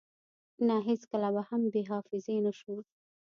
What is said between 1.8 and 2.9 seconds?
حافظی نشو